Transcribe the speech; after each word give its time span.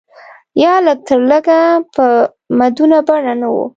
یا 0.63 0.73
لږ 0.85 0.99
تر 1.07 1.19
لږه 1.29 1.59
په 1.95 2.05
مدونه 2.59 2.97
بڼه 3.07 3.33
نه 3.41 3.47
و. 3.53 3.55